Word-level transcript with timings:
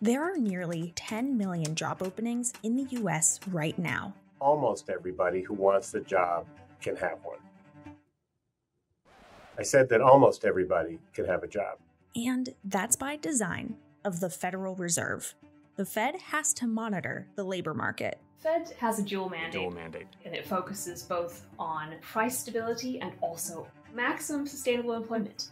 There 0.00 0.22
are 0.22 0.36
nearly 0.36 0.92
10 0.96 1.38
million 1.38 1.74
job 1.74 2.02
openings 2.02 2.52
in 2.62 2.76
the 2.76 2.84
US 3.02 3.40
right 3.50 3.78
now. 3.78 4.12
Almost 4.40 4.90
everybody 4.90 5.42
who 5.42 5.54
wants 5.54 5.90
the 5.90 6.00
job 6.00 6.46
can 6.80 6.96
have 6.96 7.18
one. 7.22 7.38
I 9.58 9.62
said 9.62 9.88
that 9.88 10.02
almost 10.02 10.44
everybody 10.44 10.98
can 11.14 11.24
have 11.24 11.42
a 11.42 11.46
job. 11.48 11.78
And 12.14 12.50
that's 12.64 12.96
by 12.96 13.16
design 13.16 13.76
of 14.04 14.20
the 14.20 14.28
Federal 14.28 14.74
Reserve. 14.74 15.34
The 15.76 15.86
Fed 15.86 16.16
has 16.30 16.52
to 16.54 16.66
monitor 16.66 17.26
the 17.34 17.44
labor 17.44 17.72
market. 17.74 18.18
Fed 18.38 18.74
has 18.78 18.98
a 18.98 19.02
dual 19.02 19.30
mandate, 19.30 19.52
Dual 19.52 19.70
mandate. 19.70 20.06
and 20.26 20.34
it 20.34 20.46
focuses 20.46 21.02
both 21.02 21.46
on 21.58 21.94
price 22.02 22.38
stability 22.38 23.00
and 23.00 23.12
also 23.22 23.66
maximum 23.94 24.46
sustainable 24.46 24.92
employment. 24.92 25.48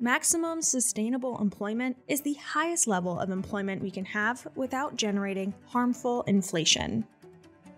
Maximum 0.00 0.62
sustainable 0.62 1.40
employment 1.40 1.96
is 2.06 2.20
the 2.20 2.34
highest 2.34 2.86
level 2.86 3.18
of 3.18 3.30
employment 3.30 3.82
we 3.82 3.90
can 3.90 4.04
have 4.04 4.46
without 4.54 4.94
generating 4.94 5.52
harmful 5.66 6.22
inflation. 6.22 7.04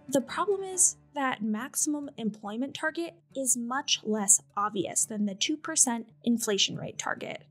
The 0.06 0.20
problem 0.20 0.62
is 0.62 0.96
that 1.14 1.42
maximum 1.42 2.10
employment 2.18 2.74
target 2.74 3.14
is 3.34 3.56
much 3.56 4.00
less 4.02 4.42
obvious 4.54 5.06
than 5.06 5.24
the 5.24 5.34
2% 5.34 6.04
inflation 6.24 6.76
rate 6.76 6.98
target. 6.98 7.44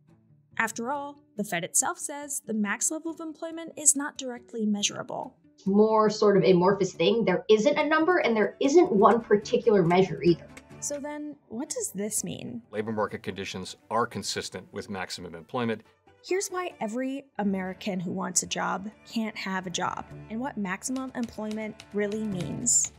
After 0.59 0.91
all, 0.91 1.17
the 1.35 1.43
Fed 1.43 1.63
itself 1.63 1.97
says 1.97 2.43
the 2.45 2.53
max 2.53 2.91
level 2.91 3.09
of 3.09 3.19
employment 3.21 3.73
is 3.75 3.95
not 3.95 4.19
directly 4.19 4.67
measurable. 4.67 5.35
more 5.65 6.09
sort 6.09 6.37
of 6.37 6.43
amorphous 6.43 6.93
thing. 6.93 7.25
There 7.25 7.43
isn't 7.49 7.77
a 7.77 7.87
number 7.87 8.19
and 8.19 8.35
there 8.35 8.55
isn't 8.61 8.91
one 8.91 9.21
particular 9.21 9.83
measure 9.83 10.21
either. 10.21 10.47
So 10.81 10.97
then, 10.97 11.35
what 11.49 11.67
does 11.67 11.91
this 11.91 12.23
mean? 12.23 12.61
Labor 12.71 12.93
market 12.93 13.21
conditions 13.21 13.75
are 13.91 14.07
consistent 14.07 14.65
with 14.71 14.89
maximum 14.89 15.35
employment. 15.35 15.81
Here's 16.25 16.47
why 16.47 16.71
every 16.79 17.25
American 17.37 17.99
who 17.99 18.11
wants 18.11 18.43
a 18.43 18.47
job 18.47 18.89
can't 19.05 19.37
have 19.37 19.67
a 19.67 19.71
job, 19.71 20.05
and 20.29 20.39
what 20.39 20.57
maximum 20.57 21.11
employment 21.15 21.83
really 21.93 22.23
means. 22.23 22.93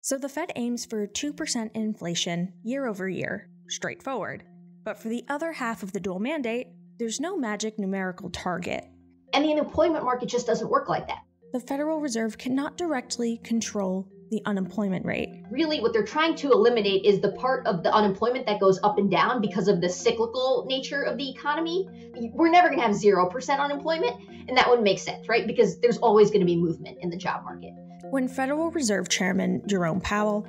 So, 0.00 0.18
the 0.18 0.28
Fed 0.28 0.50
aims 0.56 0.84
for 0.84 1.06
2% 1.06 1.70
inflation 1.74 2.52
year 2.64 2.86
over 2.86 3.08
year, 3.08 3.48
straightforward. 3.68 4.42
But 4.82 4.98
for 4.98 5.08
the 5.08 5.24
other 5.28 5.52
half 5.52 5.84
of 5.84 5.92
the 5.92 6.00
dual 6.00 6.18
mandate, 6.18 6.68
there's 6.98 7.20
no 7.20 7.36
magic 7.36 7.78
numerical 7.78 8.30
target. 8.30 8.84
And 9.32 9.44
the 9.44 9.52
unemployment 9.52 10.04
market 10.04 10.28
just 10.28 10.48
doesn't 10.48 10.68
work 10.68 10.88
like 10.88 11.06
that. 11.06 11.22
The 11.52 11.60
Federal 11.60 12.00
Reserve 12.00 12.36
cannot 12.36 12.76
directly 12.76 13.38
control 13.44 14.08
the 14.32 14.42
unemployment 14.46 15.04
rate. 15.04 15.41
Really, 15.52 15.80
what 15.80 15.92
they're 15.92 16.02
trying 16.02 16.34
to 16.36 16.50
eliminate 16.50 17.04
is 17.04 17.20
the 17.20 17.32
part 17.32 17.66
of 17.66 17.82
the 17.82 17.92
unemployment 17.92 18.46
that 18.46 18.58
goes 18.58 18.80
up 18.82 18.96
and 18.96 19.10
down 19.10 19.42
because 19.42 19.68
of 19.68 19.82
the 19.82 19.88
cyclical 19.88 20.64
nature 20.66 21.02
of 21.02 21.18
the 21.18 21.28
economy. 21.28 21.86
We're 22.32 22.48
never 22.48 22.68
going 22.68 22.80
to 22.80 22.86
have 22.86 22.96
0% 22.96 23.58
unemployment, 23.58 24.16
and 24.48 24.56
that 24.56 24.66
wouldn't 24.66 24.84
make 24.84 24.98
sense, 24.98 25.28
right? 25.28 25.46
Because 25.46 25.78
there's 25.80 25.98
always 25.98 26.30
going 26.30 26.40
to 26.40 26.46
be 26.46 26.56
movement 26.56 26.96
in 27.02 27.10
the 27.10 27.18
job 27.18 27.44
market. 27.44 27.74
When 28.12 28.28
Federal 28.28 28.70
Reserve 28.70 29.08
Chairman 29.08 29.62
Jerome 29.66 30.00
Powell 30.00 30.46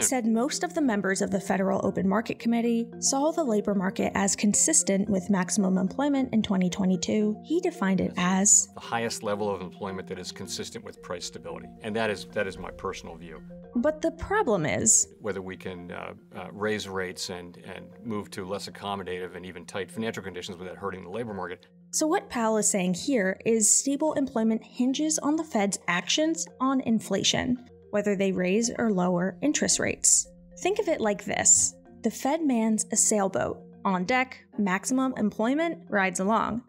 said 0.00 0.24
most 0.24 0.64
of 0.64 0.72
the 0.72 0.80
members 0.80 1.20
of 1.20 1.30
the 1.30 1.40
Federal 1.40 1.84
Open 1.84 2.08
Market 2.08 2.38
Committee 2.38 2.88
saw 3.00 3.32
the 3.32 3.44
labor 3.44 3.74
market 3.74 4.12
as 4.14 4.34
consistent 4.34 5.10
with 5.10 5.28
maximum 5.28 5.76
employment 5.76 6.32
in 6.32 6.40
2022, 6.40 7.36
he 7.44 7.60
defined 7.60 8.00
it 8.00 8.14
as 8.16 8.68
the 8.74 8.80
highest 8.80 9.22
level 9.22 9.54
of 9.54 9.60
employment 9.60 10.08
that 10.08 10.18
is 10.18 10.32
consistent 10.32 10.84
with 10.84 11.02
price 11.02 11.26
stability. 11.26 11.68
And 11.82 11.94
that 11.96 12.08
is 12.08 12.26
that 12.32 12.46
is 12.46 12.56
my 12.56 12.70
personal 12.70 13.16
view. 13.16 13.42
But 13.74 14.00
the 14.00 14.12
problem 14.12 14.41
is, 14.66 15.08
Whether 15.20 15.42
we 15.42 15.56
can 15.56 15.90
uh, 15.90 16.14
uh, 16.36 16.48
raise 16.52 16.88
rates 16.88 17.30
and, 17.30 17.56
and 17.58 17.86
move 18.04 18.30
to 18.32 18.46
less 18.46 18.68
accommodative 18.68 19.36
and 19.36 19.46
even 19.46 19.64
tight 19.64 19.90
financial 19.90 20.22
conditions 20.22 20.58
without 20.58 20.76
hurting 20.76 21.04
the 21.04 21.10
labor 21.10 21.34
market, 21.34 21.66
so 21.94 22.06
what 22.06 22.30
Powell 22.30 22.56
is 22.56 22.70
saying 22.70 22.94
here 22.94 23.38
is 23.44 23.78
stable 23.78 24.14
employment 24.14 24.64
hinges 24.64 25.18
on 25.18 25.36
the 25.36 25.44
Fed's 25.44 25.78
actions 25.88 26.46
on 26.58 26.80
inflation, 26.80 27.68
whether 27.90 28.16
they 28.16 28.32
raise 28.32 28.70
or 28.78 28.90
lower 28.90 29.36
interest 29.42 29.78
rates. 29.78 30.26
Think 30.60 30.78
of 30.78 30.88
it 30.88 31.02
like 31.02 31.24
this 31.24 31.74
the 32.02 32.10
Fed 32.10 32.42
mans 32.42 32.86
a 32.92 32.96
sailboat. 32.96 33.60
On 33.84 34.04
deck, 34.04 34.38
maximum 34.56 35.12
employment 35.18 35.84
rides 35.90 36.20
along. 36.20 36.62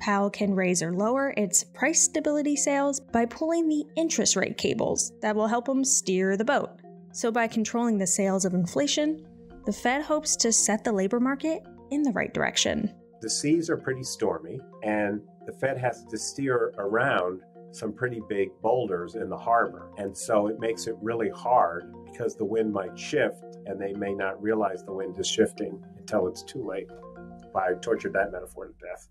Powell 0.00 0.28
can 0.28 0.54
raise 0.54 0.82
or 0.82 0.92
lower 0.92 1.34
its 1.36 1.62
price 1.62 2.02
stability 2.02 2.56
sails 2.56 2.98
by 2.98 3.26
pulling 3.26 3.68
the 3.68 3.84
interest 3.96 4.34
rate 4.34 4.56
cables 4.56 5.12
that 5.22 5.36
will 5.36 5.46
help 5.46 5.68
him 5.68 5.84
steer 5.84 6.36
the 6.36 6.44
boat. 6.44 6.70
So, 7.12 7.30
by 7.30 7.48
controlling 7.48 7.98
the 7.98 8.06
sails 8.06 8.44
of 8.44 8.54
inflation, 8.54 9.26
the 9.64 9.72
Fed 9.72 10.02
hopes 10.02 10.36
to 10.36 10.52
set 10.52 10.84
the 10.84 10.92
labor 10.92 11.20
market 11.20 11.62
in 11.90 12.02
the 12.02 12.12
right 12.12 12.32
direction. 12.32 12.94
The 13.20 13.30
seas 13.30 13.68
are 13.70 13.76
pretty 13.76 14.04
stormy, 14.04 14.60
and 14.82 15.20
the 15.46 15.52
Fed 15.52 15.78
has 15.78 16.04
to 16.04 16.18
steer 16.18 16.72
around 16.78 17.42
some 17.70 17.92
pretty 17.92 18.20
big 18.28 18.48
boulders 18.62 19.14
in 19.14 19.28
the 19.28 19.36
harbor. 19.36 19.90
And 19.98 20.16
so 20.16 20.46
it 20.46 20.58
makes 20.58 20.86
it 20.86 20.96
really 21.02 21.30
hard 21.30 21.92
because 22.10 22.34
the 22.34 22.44
wind 22.44 22.72
might 22.72 22.98
shift 22.98 23.44
and 23.66 23.80
they 23.80 23.92
may 23.92 24.14
not 24.14 24.42
realize 24.42 24.84
the 24.84 24.92
wind 24.92 25.18
is 25.18 25.26
shifting 25.26 25.82
until 25.98 26.26
it's 26.28 26.42
too 26.42 26.66
late. 26.66 26.88
I 27.54 27.74
tortured 27.80 28.12
that 28.12 28.32
metaphor 28.32 28.66
to 28.66 28.72
death. 28.80 29.08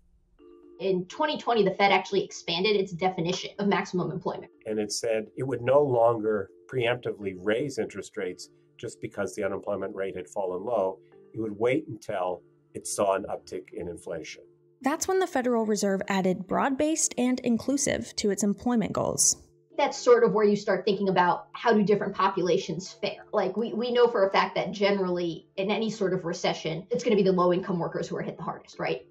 In 0.78 1.06
2020, 1.06 1.64
the 1.64 1.72
Fed 1.72 1.90
actually 1.90 2.24
expanded 2.24 2.76
its 2.76 2.92
definition 2.92 3.50
of 3.58 3.66
maximum 3.66 4.12
employment. 4.12 4.52
And 4.64 4.78
it 4.78 4.92
said 4.92 5.26
it 5.36 5.42
would 5.42 5.60
no 5.60 5.82
longer 5.82 6.50
preemptively 6.72 7.34
raise 7.36 7.78
interest 7.78 8.16
rates 8.16 8.48
just 8.76 9.00
because 9.00 9.34
the 9.34 9.42
unemployment 9.42 9.94
rate 9.96 10.14
had 10.14 10.28
fallen 10.28 10.64
low. 10.64 11.00
It 11.34 11.40
would 11.40 11.58
wait 11.58 11.88
until 11.88 12.42
it 12.74 12.86
saw 12.86 13.14
an 13.14 13.24
uptick 13.28 13.72
in 13.72 13.88
inflation. 13.88 14.42
That's 14.80 15.08
when 15.08 15.18
the 15.18 15.26
Federal 15.26 15.66
Reserve 15.66 16.00
added 16.06 16.46
broad 16.46 16.78
based 16.78 17.12
and 17.18 17.40
inclusive 17.40 18.14
to 18.16 18.30
its 18.30 18.44
employment 18.44 18.92
goals. 18.92 19.36
That's 19.76 19.98
sort 19.98 20.22
of 20.22 20.32
where 20.32 20.44
you 20.44 20.56
start 20.56 20.84
thinking 20.84 21.08
about 21.08 21.48
how 21.52 21.72
do 21.72 21.82
different 21.82 22.14
populations 22.14 22.92
fare. 22.92 23.24
Like 23.32 23.56
we, 23.56 23.72
we 23.72 23.92
know 23.92 24.06
for 24.06 24.26
a 24.26 24.30
fact 24.30 24.54
that 24.54 24.70
generally 24.70 25.48
in 25.56 25.72
any 25.72 25.90
sort 25.90 26.12
of 26.12 26.24
recession, 26.24 26.86
it's 26.90 27.02
going 27.02 27.16
to 27.16 27.22
be 27.22 27.28
the 27.28 27.34
low 27.34 27.52
income 27.52 27.80
workers 27.80 28.06
who 28.06 28.16
are 28.16 28.22
hit 28.22 28.36
the 28.36 28.42
hardest, 28.44 28.78
right? 28.78 29.02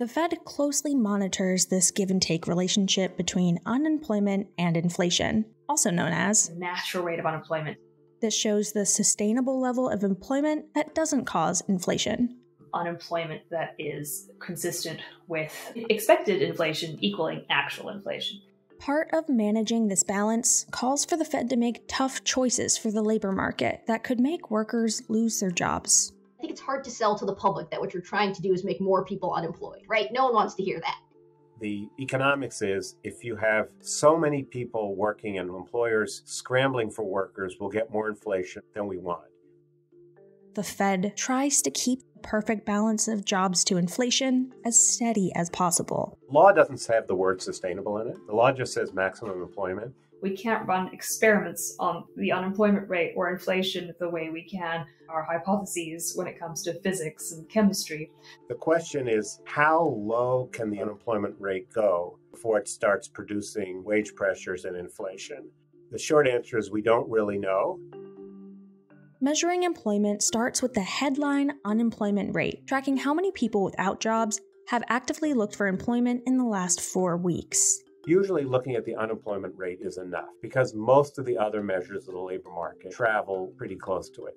The 0.00 0.08
Fed 0.08 0.44
closely 0.44 0.92
monitors 0.92 1.66
this 1.66 1.92
give 1.92 2.10
and 2.10 2.20
take 2.20 2.48
relationship 2.48 3.16
between 3.16 3.60
unemployment 3.64 4.48
and 4.58 4.76
inflation, 4.76 5.44
also 5.68 5.90
known 5.90 6.12
as 6.12 6.48
The 6.48 6.56
natural 6.56 7.04
rate 7.04 7.20
of 7.20 7.26
unemployment. 7.26 7.78
This 8.20 8.34
shows 8.34 8.72
the 8.72 8.86
sustainable 8.86 9.60
level 9.60 9.88
of 9.88 10.02
employment 10.02 10.74
that 10.74 10.96
doesn't 10.96 11.26
cause 11.26 11.62
inflation. 11.68 12.38
Unemployment 12.72 13.42
that 13.50 13.76
is 13.78 14.30
consistent 14.40 14.98
with 15.28 15.52
expected 15.76 16.42
inflation 16.42 16.98
equaling 17.00 17.44
actual 17.48 17.90
inflation. 17.90 18.40
Part 18.80 19.10
of 19.12 19.28
managing 19.28 19.86
this 19.86 20.02
balance 20.02 20.66
calls 20.72 21.04
for 21.04 21.16
the 21.16 21.24
Fed 21.24 21.48
to 21.50 21.56
make 21.56 21.84
tough 21.86 22.24
choices 22.24 22.76
for 22.76 22.90
the 22.90 23.00
labor 23.00 23.30
market 23.30 23.84
that 23.86 24.02
could 24.02 24.18
make 24.18 24.50
workers 24.50 25.02
lose 25.08 25.38
their 25.38 25.52
jobs. 25.52 26.13
I 26.44 26.46
think 26.46 26.52
it's 26.52 26.60
hard 26.60 26.84
to 26.84 26.90
sell 26.90 27.16
to 27.16 27.24
the 27.24 27.34
public 27.34 27.70
that 27.70 27.80
what 27.80 27.94
you're 27.94 28.02
trying 28.02 28.34
to 28.34 28.42
do 28.42 28.52
is 28.52 28.64
make 28.64 28.78
more 28.78 29.02
people 29.02 29.32
unemployed, 29.32 29.80
right? 29.88 30.12
No 30.12 30.26
one 30.26 30.34
wants 30.34 30.54
to 30.56 30.62
hear 30.62 30.78
that. 30.78 30.98
The 31.58 31.88
economics 31.98 32.60
is 32.60 32.96
if 33.02 33.24
you 33.24 33.34
have 33.36 33.68
so 33.80 34.18
many 34.18 34.42
people 34.42 34.94
working 34.94 35.38
and 35.38 35.48
employers 35.48 36.20
scrambling 36.26 36.90
for 36.90 37.02
workers, 37.02 37.56
we'll 37.58 37.70
get 37.70 37.90
more 37.90 38.10
inflation 38.10 38.60
than 38.74 38.86
we 38.86 38.98
want. 38.98 39.24
The 40.52 40.62
Fed 40.62 41.14
tries 41.16 41.62
to 41.62 41.70
keep 41.70 42.00
the 42.12 42.20
perfect 42.20 42.66
balance 42.66 43.08
of 43.08 43.24
jobs 43.24 43.64
to 43.64 43.78
inflation 43.78 44.52
as 44.66 44.78
steady 44.78 45.32
as 45.34 45.48
possible. 45.48 46.18
Law 46.30 46.52
doesn't 46.52 46.84
have 46.92 47.06
the 47.06 47.14
word 47.14 47.40
sustainable 47.40 48.00
in 48.02 48.08
it. 48.08 48.18
The 48.26 48.34
law 48.34 48.52
just 48.52 48.74
says 48.74 48.92
maximum 48.92 49.40
employment. 49.40 49.94
We 50.24 50.34
can't 50.34 50.66
run 50.66 50.88
experiments 50.94 51.76
on 51.78 52.04
the 52.16 52.32
unemployment 52.32 52.88
rate 52.88 53.12
or 53.14 53.30
inflation 53.30 53.92
the 54.00 54.08
way 54.08 54.30
we 54.30 54.42
can 54.42 54.86
our 55.10 55.22
hypotheses 55.22 56.16
when 56.16 56.26
it 56.26 56.40
comes 56.40 56.62
to 56.62 56.80
physics 56.80 57.32
and 57.32 57.46
chemistry. 57.50 58.10
The 58.48 58.54
question 58.54 59.06
is 59.06 59.40
how 59.44 59.82
low 59.82 60.48
can 60.50 60.70
the 60.70 60.80
unemployment 60.80 61.34
rate 61.38 61.70
go 61.74 62.18
before 62.30 62.56
it 62.56 62.68
starts 62.68 63.06
producing 63.06 63.84
wage 63.84 64.14
pressures 64.14 64.64
and 64.64 64.78
inflation? 64.78 65.50
The 65.90 65.98
short 65.98 66.26
answer 66.26 66.56
is 66.56 66.70
we 66.70 66.80
don't 66.80 67.10
really 67.10 67.36
know. 67.36 67.78
Measuring 69.20 69.64
employment 69.64 70.22
starts 70.22 70.62
with 70.62 70.72
the 70.72 70.80
headline 70.80 71.52
unemployment 71.66 72.34
rate, 72.34 72.66
tracking 72.66 72.96
how 72.96 73.12
many 73.12 73.30
people 73.32 73.62
without 73.62 74.00
jobs 74.00 74.40
have 74.68 74.84
actively 74.88 75.34
looked 75.34 75.54
for 75.54 75.66
employment 75.66 76.22
in 76.24 76.38
the 76.38 76.44
last 76.44 76.80
four 76.80 77.18
weeks. 77.18 77.83
Usually, 78.06 78.44
looking 78.44 78.74
at 78.74 78.84
the 78.84 78.94
unemployment 78.96 79.56
rate 79.56 79.78
is 79.80 79.96
enough 79.96 80.28
because 80.42 80.74
most 80.74 81.18
of 81.18 81.24
the 81.24 81.38
other 81.38 81.62
measures 81.62 82.06
of 82.06 82.14
the 82.14 82.20
labor 82.20 82.50
market 82.50 82.92
travel 82.92 83.52
pretty 83.56 83.76
close 83.76 84.10
to 84.10 84.26
it. 84.26 84.34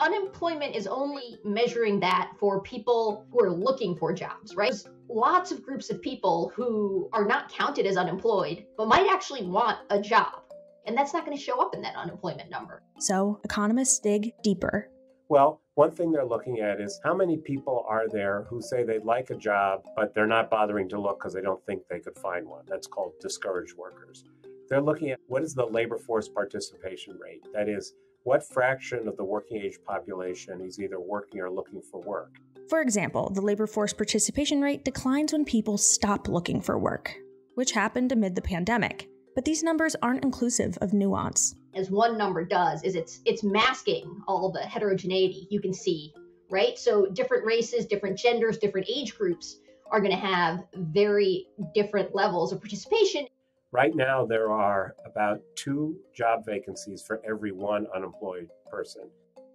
Unemployment 0.00 0.74
is 0.74 0.86
only 0.86 1.38
measuring 1.44 2.00
that 2.00 2.32
for 2.38 2.62
people 2.62 3.26
who 3.30 3.44
are 3.44 3.52
looking 3.52 3.94
for 3.94 4.14
jobs, 4.14 4.56
right? 4.56 4.70
There's 4.70 4.88
lots 5.10 5.52
of 5.52 5.62
groups 5.62 5.90
of 5.90 6.00
people 6.00 6.50
who 6.54 7.10
are 7.12 7.26
not 7.26 7.50
counted 7.50 7.84
as 7.84 7.98
unemployed, 7.98 8.64
but 8.78 8.88
might 8.88 9.06
actually 9.10 9.44
want 9.44 9.78
a 9.90 10.00
job. 10.00 10.44
And 10.86 10.96
that's 10.96 11.12
not 11.12 11.26
going 11.26 11.36
to 11.36 11.42
show 11.42 11.60
up 11.60 11.74
in 11.74 11.82
that 11.82 11.94
unemployment 11.96 12.48
number. 12.48 12.82
So, 12.98 13.38
economists 13.44 13.98
dig 13.98 14.32
deeper. 14.42 14.88
Well, 15.30 15.60
one 15.74 15.92
thing 15.92 16.10
they're 16.10 16.24
looking 16.24 16.58
at 16.58 16.80
is 16.80 16.98
how 17.04 17.14
many 17.14 17.36
people 17.36 17.86
are 17.88 18.08
there 18.08 18.48
who 18.50 18.60
say 18.60 18.82
they'd 18.82 19.04
like 19.04 19.30
a 19.30 19.36
job, 19.36 19.84
but 19.94 20.12
they're 20.12 20.26
not 20.26 20.50
bothering 20.50 20.88
to 20.88 21.00
look 21.00 21.20
because 21.20 21.32
they 21.32 21.40
don't 21.40 21.64
think 21.66 21.82
they 21.88 22.00
could 22.00 22.18
find 22.18 22.48
one. 22.48 22.64
That's 22.66 22.88
called 22.88 23.12
discouraged 23.20 23.76
workers. 23.76 24.24
They're 24.68 24.80
looking 24.80 25.10
at 25.10 25.20
what 25.28 25.44
is 25.44 25.54
the 25.54 25.64
labor 25.64 25.98
force 25.98 26.28
participation 26.28 27.16
rate? 27.16 27.46
That 27.54 27.68
is, 27.68 27.94
what 28.24 28.42
fraction 28.42 29.06
of 29.06 29.16
the 29.16 29.22
working 29.22 29.58
age 29.58 29.78
population 29.86 30.60
is 30.60 30.80
either 30.80 30.98
working 30.98 31.40
or 31.40 31.48
looking 31.48 31.80
for 31.80 32.00
work? 32.00 32.34
For 32.68 32.80
example, 32.80 33.30
the 33.30 33.40
labor 33.40 33.68
force 33.68 33.92
participation 33.92 34.60
rate 34.60 34.84
declines 34.84 35.32
when 35.32 35.44
people 35.44 35.78
stop 35.78 36.26
looking 36.26 36.60
for 36.60 36.76
work, 36.76 37.14
which 37.54 37.70
happened 37.70 38.10
amid 38.10 38.34
the 38.34 38.42
pandemic. 38.42 39.08
But 39.36 39.44
these 39.44 39.62
numbers 39.62 39.94
aren't 40.02 40.24
inclusive 40.24 40.76
of 40.80 40.92
nuance 40.92 41.54
as 41.74 41.90
one 41.90 42.18
number 42.18 42.44
does 42.44 42.82
is 42.82 42.94
it's 42.94 43.20
it's 43.24 43.42
masking 43.42 44.22
all 44.26 44.50
the 44.50 44.60
heterogeneity 44.60 45.46
you 45.50 45.60
can 45.60 45.72
see 45.72 46.12
right? 46.50 46.78
So 46.78 47.06
different 47.06 47.44
races 47.46 47.86
different 47.86 48.18
genders 48.18 48.58
different 48.58 48.88
age 48.90 49.16
groups 49.16 49.60
are 49.90 50.00
going 50.00 50.12
to 50.12 50.18
have 50.18 50.64
very 50.74 51.46
different 51.74 52.14
levels 52.14 52.52
of 52.52 52.60
participation. 52.60 53.26
Right 53.72 53.94
now 53.94 54.26
there 54.26 54.50
are 54.50 54.94
about 55.06 55.40
two 55.54 55.96
job 56.14 56.44
vacancies 56.44 57.02
for 57.02 57.22
every 57.26 57.52
one 57.52 57.86
unemployed 57.94 58.48
person. 58.70 59.08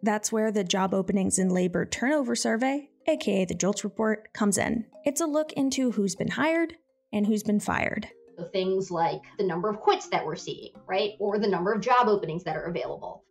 That's 0.04 0.32
where 0.32 0.52
the 0.52 0.64
job 0.64 0.94
openings 0.94 1.38
and 1.38 1.52
labor 1.52 1.86
turnover 1.86 2.36
survey 2.36 2.90
aka 3.08 3.46
the 3.46 3.54
JOLTS 3.54 3.84
report 3.84 4.34
comes 4.34 4.58
in. 4.58 4.86
It's 5.04 5.22
a 5.22 5.28
look 5.28 5.54
into 5.54 5.92
who's 5.92 6.16
been 6.16 6.30
hired 6.30 6.74
and 7.14 7.28
who's 7.28 7.44
been 7.44 7.60
fired. 7.60 8.08
so 8.08 8.25
things 8.44 8.92
like 8.92 9.22
the 9.38 9.46
number 9.46 9.70
of 9.70 9.80
quits 9.80 10.08
that 10.10 10.26
we're 10.26 10.36
seeing, 10.36 10.72
right? 10.88 11.14
Or 11.20 11.40
the 11.40 11.48
number 11.48 11.74
of 11.74 11.82
job 11.82 12.08
openings 12.08 12.44
that 12.44 12.56
are 12.56 12.66
available. 12.66 13.24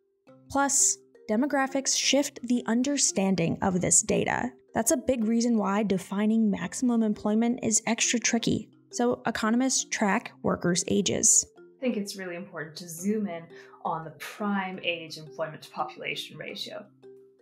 Plus, 0.50 0.98
demographics 1.30 1.96
shift 1.96 2.40
the 2.42 2.62
understanding 2.66 3.58
of 3.62 3.80
this 3.80 4.02
data. 4.02 4.50
That's 4.74 4.90
a 4.90 4.96
big 4.96 5.24
reason 5.24 5.56
why 5.56 5.82
defining 5.82 6.50
maximum 6.50 7.02
employment 7.02 7.60
is 7.62 7.82
extra 7.86 8.18
tricky. 8.18 8.68
So, 8.90 9.22
economists 9.26 9.84
track 9.84 10.32
workers' 10.42 10.84
ages. 10.88 11.46
I 11.58 11.80
think 11.80 11.96
it's 11.96 12.16
really 12.16 12.36
important 12.36 12.76
to 12.76 12.88
zoom 12.88 13.26
in 13.26 13.44
on 13.84 14.04
the 14.04 14.12
prime 14.12 14.80
age 14.82 15.18
employment 15.18 15.62
to 15.62 15.70
population 15.70 16.36
ratio. 16.36 16.84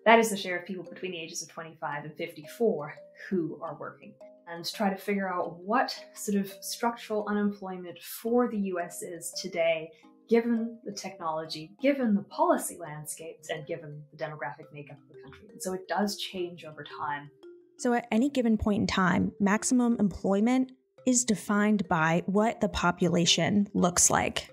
That 0.05 0.19
is 0.19 0.31
the 0.31 0.37
share 0.37 0.59
of 0.59 0.67
people 0.67 0.85
between 0.85 1.12
the 1.12 1.20
ages 1.20 1.43
of 1.43 1.49
25 1.49 2.05
and 2.05 2.14
54 2.14 2.94
who 3.29 3.59
are 3.62 3.76
working 3.79 4.14
and 4.52 4.70
try 4.72 4.90
to 4.90 4.96
figure 4.96 5.28
out 5.28 5.58
what 5.58 5.99
sort 6.14 6.37
of 6.37 6.52
structural 6.60 7.26
unemployment 7.28 8.00
for 8.02 8.49
the 8.49 8.58
US 8.58 9.02
is 9.02 9.32
today, 9.40 9.90
given 10.28 10.78
the 10.84 10.93
technology, 10.93 11.72
given 11.81 12.14
the 12.14 12.22
policy 12.22 12.76
landscapes, 12.78 13.50
and 13.50 13.66
given 13.66 14.02
the 14.10 14.16
demographic 14.16 14.72
makeup 14.72 14.99
of 15.02 15.16
the 15.16 15.22
country. 15.22 15.49
And 15.52 15.62
so 15.62 15.72
it 15.72 15.88
does 15.88 16.16
change 16.16 16.64
over 16.64 16.84
time. 16.84 17.31
So, 17.78 17.94
at 17.94 18.06
any 18.12 18.28
given 18.28 18.56
point 18.58 18.82
in 18.82 18.87
time, 18.87 19.32
maximum 19.40 19.96
employment 19.99 20.72
is 21.06 21.25
defined 21.25 21.88
by 21.88 22.22
what 22.26 22.60
the 22.60 22.69
population 22.69 23.69
looks 23.75 24.08
like. 24.08 24.50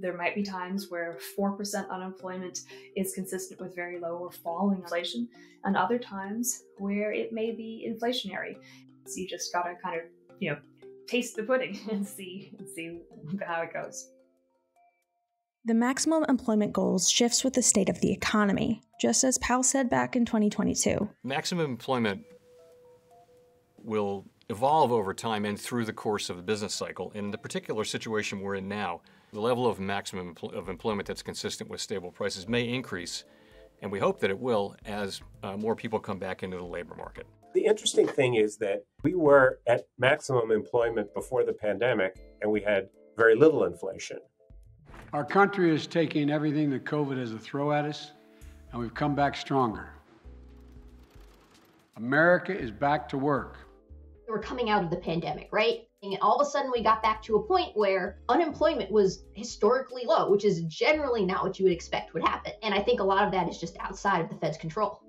There 0.00 0.16
might 0.16 0.34
be 0.34 0.42
times 0.42 0.90
where 0.90 1.18
4% 1.38 1.88
unemployment 1.90 2.60
is 2.96 3.14
consistent 3.14 3.60
with 3.60 3.74
very 3.74 3.98
low 3.98 4.16
or 4.16 4.30
falling 4.30 4.78
inflation, 4.78 5.28
and 5.64 5.76
other 5.76 5.98
times 5.98 6.64
where 6.78 7.12
it 7.12 7.32
may 7.32 7.52
be 7.52 7.88
inflationary. 7.88 8.56
So 9.08 9.20
you 9.20 9.28
just 9.28 9.52
gotta 9.52 9.74
kind 9.82 10.00
of, 10.00 10.06
you 10.38 10.50
know, 10.50 10.58
taste 11.06 11.36
the 11.36 11.42
pudding 11.42 11.78
and 11.90 12.06
see 12.06 12.52
and 12.58 12.68
see 12.68 13.00
how 13.46 13.62
it 13.62 13.72
goes. 13.72 14.10
The 15.64 15.74
maximum 15.74 16.24
employment 16.28 16.72
goals 16.72 17.10
shifts 17.10 17.44
with 17.44 17.54
the 17.54 17.62
state 17.62 17.88
of 17.88 18.00
the 18.00 18.12
economy, 18.12 18.82
just 19.00 19.24
as 19.24 19.38
Powell 19.38 19.62
said 19.62 19.90
back 19.90 20.16
in 20.16 20.24
2022. 20.24 21.08
Maximum 21.24 21.66
employment 21.66 22.24
will 23.82 24.24
evolve 24.48 24.92
over 24.92 25.12
time 25.12 25.44
and 25.44 25.60
through 25.60 25.84
the 25.84 25.92
course 25.92 26.30
of 26.30 26.36
the 26.36 26.42
business 26.42 26.74
cycle. 26.74 27.12
In 27.14 27.30
the 27.30 27.38
particular 27.38 27.84
situation 27.84 28.40
we're 28.40 28.54
in 28.54 28.68
now, 28.68 29.02
the 29.32 29.40
level 29.40 29.66
of 29.66 29.78
maximum 29.78 30.34
empl- 30.34 30.54
of 30.54 30.68
employment 30.68 31.06
that's 31.06 31.22
consistent 31.22 31.68
with 31.68 31.80
stable 31.80 32.10
prices 32.10 32.48
may 32.48 32.66
increase, 32.66 33.24
and 33.82 33.92
we 33.92 33.98
hope 33.98 34.20
that 34.20 34.30
it 34.30 34.38
will 34.38 34.74
as 34.86 35.20
uh, 35.42 35.56
more 35.56 35.76
people 35.76 35.98
come 35.98 36.18
back 36.18 36.42
into 36.42 36.56
the 36.56 36.64
labor 36.64 36.94
market. 36.94 37.26
The 37.58 37.66
interesting 37.66 38.06
thing 38.06 38.36
is 38.36 38.56
that 38.58 38.84
we 39.02 39.16
were 39.16 39.58
at 39.66 39.88
maximum 39.98 40.52
employment 40.52 41.12
before 41.12 41.42
the 41.42 41.52
pandemic 41.52 42.16
and 42.40 42.48
we 42.48 42.60
had 42.60 42.88
very 43.16 43.34
little 43.34 43.64
inflation. 43.64 44.18
Our 45.12 45.24
country 45.24 45.74
is 45.74 45.88
taking 45.88 46.30
everything 46.30 46.70
that 46.70 46.84
COVID 46.84 47.18
has 47.18 47.32
to 47.32 47.38
throw 47.38 47.72
at 47.72 47.84
us, 47.84 48.12
and 48.70 48.80
we've 48.80 48.94
come 48.94 49.16
back 49.16 49.34
stronger. 49.34 49.90
America 51.96 52.56
is 52.56 52.70
back 52.70 53.08
to 53.08 53.18
work. 53.18 53.56
We're 54.28 54.38
coming 54.38 54.70
out 54.70 54.84
of 54.84 54.90
the 54.90 54.98
pandemic, 54.98 55.48
right? 55.50 55.80
And 56.04 56.16
all 56.22 56.36
of 56.36 56.46
a 56.46 56.48
sudden, 56.48 56.70
we 56.70 56.80
got 56.80 57.02
back 57.02 57.24
to 57.24 57.38
a 57.38 57.42
point 57.42 57.76
where 57.76 58.20
unemployment 58.28 58.92
was 58.92 59.24
historically 59.34 60.04
low, 60.04 60.30
which 60.30 60.44
is 60.44 60.60
generally 60.62 61.26
not 61.26 61.42
what 61.42 61.58
you 61.58 61.64
would 61.64 61.72
expect 61.72 62.14
would 62.14 62.22
happen. 62.22 62.52
And 62.62 62.72
I 62.72 62.80
think 62.80 63.00
a 63.00 63.04
lot 63.04 63.24
of 63.24 63.32
that 63.32 63.48
is 63.48 63.58
just 63.58 63.76
outside 63.80 64.20
of 64.20 64.28
the 64.28 64.36
Fed's 64.36 64.58
control. 64.58 65.02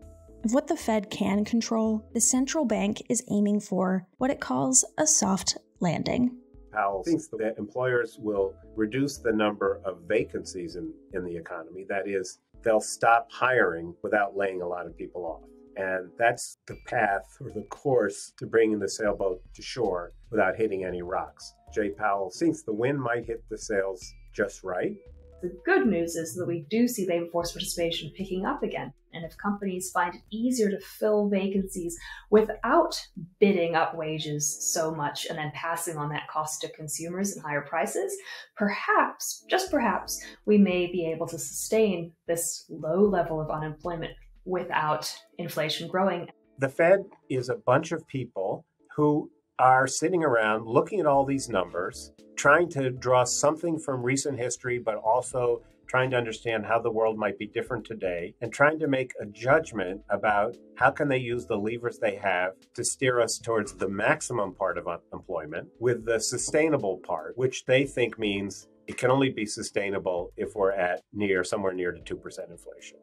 Of 0.44 0.54
what 0.54 0.68
the 0.68 0.78
Fed 0.78 1.10
can 1.10 1.44
control, 1.44 2.08
the 2.14 2.22
central 2.22 2.64
bank 2.64 3.04
is 3.10 3.24
aiming 3.30 3.60
for 3.60 4.08
what 4.18 4.32
it 4.32 4.40
calls 4.40 4.86
a 4.98 5.06
soft 5.06 5.58
landing. 5.82 6.38
Powell 6.72 7.04
thinks 7.04 7.28
that 7.28 7.56
employers 7.58 8.18
will 8.20 8.54
reduce 8.76 9.18
the 9.18 9.34
number 9.34 9.82
of 9.84 10.04
vacancies 10.08 10.78
in, 10.78 10.94
in 11.14 11.26
the 11.26 11.36
economy. 11.36 11.86
That 11.90 12.08
is, 12.08 12.40
they'll 12.64 12.80
stop 12.80 13.28
hiring 13.32 13.94
without 14.02 14.38
laying 14.38 14.62
a 14.62 14.68
lot 14.68 14.86
of 14.86 14.98
people 14.98 15.26
off. 15.26 15.44
And 15.76 16.10
that's 16.18 16.58
the 16.68 16.78
path 16.86 17.26
or 17.42 17.52
the 17.52 17.66
course 17.70 18.32
to 18.38 18.46
bringing 18.46 18.80
the 18.80 18.90
sailboat 18.90 19.42
to 19.56 19.62
shore 19.62 20.14
without 20.32 20.56
hitting 20.56 20.86
any 20.86 21.02
rocks. 21.02 21.54
Jay 21.74 21.90
Powell 21.90 22.32
thinks 22.32 22.64
the 22.64 22.74
wind 22.74 23.02
might 23.02 23.26
hit 23.26 23.44
the 23.50 23.58
sails 23.58 24.02
just 24.34 24.64
right, 24.64 24.96
the 25.42 25.58
good 25.66 25.88
news 25.88 26.16
is 26.16 26.36
that 26.36 26.48
we 26.48 26.66
do 26.70 26.88
see 26.88 27.08
labor 27.08 27.28
force 27.32 27.52
participation 27.52 28.12
picking 28.16 28.46
up 28.46 28.64
again. 28.64 28.94
And 29.14 29.26
if 29.26 29.38
companies 29.38 29.90
find 29.92 30.14
it 30.16 30.22
easier 30.30 30.70
to 30.70 30.80
fill 30.80 31.30
vacancies 31.30 31.98
without 32.30 33.02
bidding 33.40 33.76
up 33.76 33.96
wages 33.96 34.72
so 34.72 34.94
much 34.94 35.26
and 35.26 35.38
then 35.38 35.52
passing 35.56 35.98
on 35.98 36.10
that 36.10 36.28
cost 36.28 36.62
to 36.62 36.72
consumers 36.72 37.36
in 37.36 37.42
higher 37.42 37.62
prices, 37.62 38.16
perhaps, 38.56 39.44
just 39.50 39.72
perhaps, 39.72 40.24
we 40.46 40.58
may 40.58 40.88
be 40.88 41.06
able 41.08 41.28
to 41.28 41.40
sustain 41.40 42.12
this 42.28 42.66
low 42.70 43.02
level 43.02 43.42
of 43.42 43.50
unemployment 43.50 44.14
without 44.46 45.12
inflation 45.38 45.88
growing. 45.88 46.28
The 46.60 46.70
Fed 46.70 47.00
is 47.30 47.50
a 47.50 47.56
bunch 47.56 47.92
of 47.92 48.06
people 48.08 48.66
who 48.96 49.32
are 49.60 49.88
sitting 49.88 50.24
around 50.24 50.66
looking 50.66 51.02
at 51.02 51.06
all 51.06 51.26
these 51.26 51.50
numbers, 51.50 52.14
trying 52.38 52.70
to 52.70 52.90
draw 52.90 53.26
something 53.26 53.78
from 53.78 54.02
recent 54.02 54.40
history, 54.40 54.80
but 54.80 54.96
also 54.96 55.62
trying 55.86 56.10
to 56.12 56.16
understand 56.16 56.66
how 56.66 56.80
the 56.80 56.92
world 56.92 57.18
might 57.18 57.38
be 57.38 57.48
different 57.48 57.84
today 57.84 58.34
and 58.42 58.54
trying 58.54 58.80
to 58.80 58.88
make 58.88 59.12
a 59.20 59.26
judgment 59.26 60.00
about 60.12 60.56
how 60.76 60.90
can 60.90 61.10
they 61.10 61.18
use 61.18 61.46
the 61.46 61.58
levers 61.58 61.98
they 61.98 62.16
have 62.16 62.54
to 62.74 62.84
steer 62.86 63.20
us 63.20 63.40
towards 63.40 63.74
the 63.74 63.90
maximum 63.90 64.54
part 64.54 64.78
of 64.78 64.88
employment 65.12 65.68
with 65.80 66.06
the 66.06 66.20
sustainable 66.20 67.00
part 67.00 67.36
which 67.38 67.66
they 67.66 67.86
think 67.86 68.20
means 68.20 68.68
it 68.88 68.98
can 68.98 69.10
only 69.10 69.32
be 69.32 69.48
sustainable 69.48 70.32
if 70.38 70.54
we're 70.54 70.72
at 70.72 71.02
near 71.12 71.44
somewhere 71.44 71.74
near 71.74 71.92
to 71.92 72.16
2% 72.16 72.52
inflation 72.52 72.98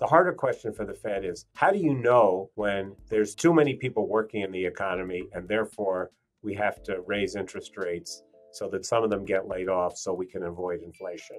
the 0.00 0.06
harder 0.06 0.32
question 0.32 0.72
for 0.72 0.86
the 0.86 0.94
Fed 0.94 1.26
is 1.26 1.44
how 1.54 1.70
do 1.70 1.78
you 1.78 1.92
know 1.94 2.50
when 2.54 2.96
there's 3.10 3.34
too 3.34 3.52
many 3.52 3.74
people 3.74 4.08
working 4.08 4.40
in 4.40 4.50
the 4.50 4.64
economy 4.64 5.28
and 5.34 5.46
therefore 5.46 6.10
we 6.42 6.54
have 6.54 6.82
to 6.84 7.02
raise 7.06 7.36
interest 7.36 7.76
rates 7.76 8.22
so 8.50 8.66
that 8.70 8.86
some 8.86 9.04
of 9.04 9.10
them 9.10 9.26
get 9.26 9.46
laid 9.46 9.68
off 9.68 9.98
so 9.98 10.14
we 10.14 10.26
can 10.26 10.44
avoid 10.44 10.80
inflation? 10.82 11.36